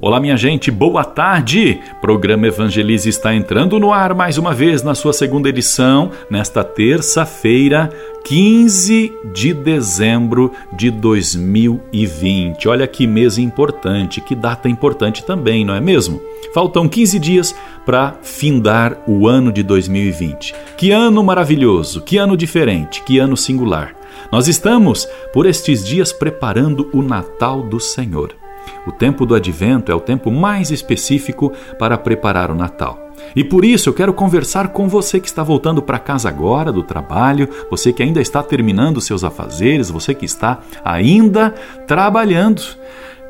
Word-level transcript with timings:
Olá, 0.00 0.20
minha 0.20 0.36
gente, 0.36 0.70
boa 0.70 1.02
tarde! 1.02 1.80
Programa 2.00 2.46
Evangelize 2.46 3.08
está 3.08 3.34
entrando 3.34 3.78
no 3.78 3.92
ar 3.92 4.14
mais 4.14 4.36
uma 4.36 4.52
vez 4.52 4.82
na 4.82 4.94
sua 4.94 5.14
segunda 5.14 5.48
edição, 5.48 6.10
nesta 6.28 6.62
terça-feira, 6.62 7.88
15 8.24 9.12
de 9.32 9.54
dezembro 9.54 10.52
de 10.76 10.90
2020. 10.90 12.68
Olha 12.68 12.86
que 12.86 13.06
mês 13.06 13.38
importante, 13.38 14.20
que 14.20 14.34
data 14.34 14.68
importante 14.68 15.24
também, 15.24 15.64
não 15.64 15.74
é 15.74 15.80
mesmo? 15.80 16.20
Faltam 16.52 16.86
15 16.86 17.18
dias 17.18 17.54
para 17.86 18.14
findar 18.20 18.98
o 19.06 19.26
ano 19.26 19.50
de 19.50 19.62
2020. 19.62 20.54
Que 20.76 20.90
ano 20.90 21.24
maravilhoso, 21.24 22.02
que 22.02 22.18
ano 22.18 22.36
diferente, 22.36 23.02
que 23.02 23.18
ano 23.18 23.36
singular. 23.36 23.94
Nós 24.30 24.48
estamos, 24.48 25.08
por 25.32 25.46
estes 25.46 25.84
dias, 25.84 26.12
preparando 26.12 26.90
o 26.92 27.00
Natal 27.00 27.62
do 27.62 27.80
Senhor. 27.80 28.43
O 28.86 28.92
tempo 28.92 29.24
do 29.24 29.34
advento 29.34 29.90
é 29.90 29.94
o 29.94 30.00
tempo 30.00 30.30
mais 30.30 30.70
específico 30.70 31.52
para 31.78 31.96
preparar 31.96 32.50
o 32.50 32.54
Natal. 32.54 33.04
E 33.34 33.42
por 33.42 33.64
isso 33.64 33.88
eu 33.88 33.94
quero 33.94 34.12
conversar 34.12 34.68
com 34.68 34.88
você 34.88 35.18
que 35.18 35.26
está 35.26 35.42
voltando 35.42 35.82
para 35.82 35.98
casa 35.98 36.28
agora 36.28 36.70
do 36.70 36.82
trabalho, 36.82 37.48
você 37.70 37.92
que 37.92 38.02
ainda 38.02 38.20
está 38.20 38.42
terminando 38.42 39.00
seus 39.00 39.24
afazeres, 39.24 39.90
você 39.90 40.14
que 40.14 40.24
está 40.24 40.60
ainda 40.84 41.50
trabalhando. 41.86 42.62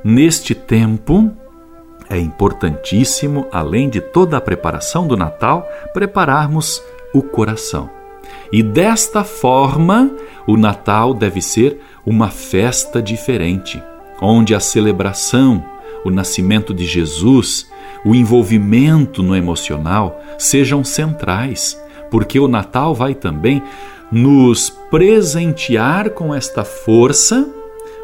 Neste 0.03 0.55
tempo, 0.55 1.31
é 2.11 2.19
importantíssimo, 2.19 3.47
além 3.51 3.89
de 3.89 4.01
toda 4.01 4.37
a 4.37 4.41
preparação 4.41 5.07
do 5.07 5.17
Natal, 5.17 5.67
prepararmos 5.95 6.83
o 7.15 7.23
coração. 7.23 7.89
E 8.53 8.63
desta 8.63 9.25
forma, 9.25 10.11
o 10.47 10.57
Natal 10.57 11.15
deve 11.15 11.41
ser 11.41 11.81
uma 12.05 12.29
festa 12.29 13.01
diferente 13.01 13.83
onde 14.25 14.55
a 14.55 14.61
celebração, 14.61 15.65
o 16.05 16.11
nascimento 16.11 16.73
de 16.73 16.85
Jesus, 16.85 17.71
o 18.05 18.15
envolvimento 18.15 19.23
no 19.23 19.35
emocional 19.35 20.21
sejam 20.39 20.85
centrais, 20.85 21.81
porque 22.11 22.39
o 22.39 22.49
Natal 22.49 22.95
vai 22.95 23.15
também 23.15 23.63
nos 24.11 24.71
presentear 24.91 26.11
com 26.11 26.35
esta 26.35 26.65
força 26.65 27.49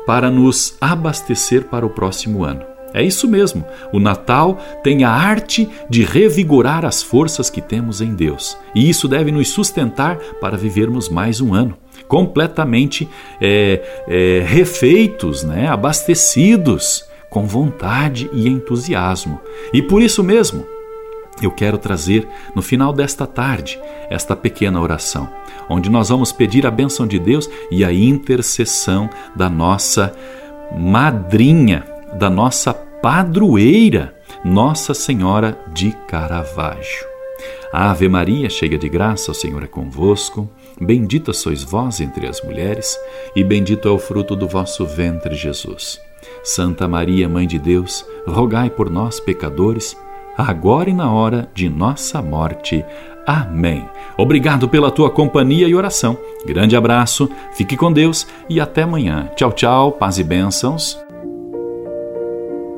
para 0.06 0.30
nos 0.30 0.76
abastecer 0.80 1.64
para 1.64 1.86
o 1.86 1.90
próximo 1.90 2.42
ano. 2.44 2.64
É 2.92 3.02
isso 3.04 3.28
mesmo, 3.28 3.64
o 3.92 4.00
Natal 4.00 4.58
tem 4.82 5.04
a 5.04 5.10
arte 5.10 5.68
de 5.88 6.02
revigorar 6.02 6.84
as 6.84 7.00
forças 7.00 7.48
que 7.48 7.60
temos 7.60 8.00
em 8.00 8.14
Deus, 8.14 8.56
e 8.74 8.90
isso 8.90 9.06
deve 9.06 9.30
nos 9.30 9.50
sustentar 9.50 10.18
para 10.40 10.56
vivermos 10.56 11.08
mais 11.08 11.40
um 11.40 11.54
ano 11.54 11.76
completamente 12.10 13.08
é, 13.40 13.80
é, 14.08 14.44
refeitos, 14.44 15.44
né? 15.44 15.68
abastecidos, 15.68 17.08
com 17.30 17.46
vontade 17.46 18.28
e 18.32 18.48
entusiasmo. 18.48 19.40
E 19.72 19.80
por 19.80 20.02
isso 20.02 20.24
mesmo, 20.24 20.66
eu 21.40 21.52
quero 21.52 21.78
trazer 21.78 22.26
no 22.52 22.60
final 22.60 22.92
desta 22.92 23.28
tarde 23.28 23.80
esta 24.10 24.34
pequena 24.34 24.80
oração, 24.80 25.30
onde 25.68 25.88
nós 25.88 26.08
vamos 26.08 26.32
pedir 26.32 26.66
a 26.66 26.70
bênção 26.70 27.06
de 27.06 27.16
Deus 27.16 27.48
e 27.70 27.84
a 27.84 27.92
intercessão 27.92 29.08
da 29.36 29.48
nossa 29.48 30.12
madrinha, 30.76 31.86
da 32.18 32.28
nossa 32.28 32.74
padroeira, 32.74 34.16
Nossa 34.44 34.94
Senhora 34.94 35.56
de 35.72 35.92
Caravaggio. 36.08 37.09
Ave 37.72 38.08
Maria, 38.08 38.50
cheia 38.50 38.76
de 38.76 38.88
graça, 38.88 39.30
o 39.30 39.34
Senhor 39.34 39.62
é 39.62 39.66
convosco. 39.66 40.50
Bendita 40.80 41.32
sois 41.32 41.62
vós 41.62 42.00
entre 42.00 42.26
as 42.26 42.42
mulheres, 42.42 42.98
e 43.34 43.44
bendito 43.44 43.86
é 43.86 43.90
o 43.90 43.98
fruto 43.98 44.34
do 44.34 44.48
vosso 44.48 44.84
ventre, 44.84 45.34
Jesus. 45.36 46.00
Santa 46.42 46.88
Maria, 46.88 47.28
Mãe 47.28 47.46
de 47.46 47.58
Deus, 47.58 48.04
rogai 48.26 48.70
por 48.70 48.90
nós, 48.90 49.20
pecadores, 49.20 49.96
agora 50.36 50.90
e 50.90 50.94
na 50.94 51.12
hora 51.12 51.48
de 51.54 51.68
nossa 51.68 52.20
morte. 52.20 52.84
Amém. 53.26 53.88
Obrigado 54.16 54.68
pela 54.68 54.90
tua 54.90 55.10
companhia 55.10 55.68
e 55.68 55.74
oração. 55.74 56.18
Grande 56.44 56.74
abraço, 56.74 57.30
fique 57.52 57.76
com 57.76 57.92
Deus 57.92 58.26
e 58.48 58.60
até 58.60 58.82
amanhã. 58.82 59.30
Tchau, 59.36 59.52
tchau, 59.52 59.92
paz 59.92 60.18
e 60.18 60.24
bênçãos. 60.24 60.98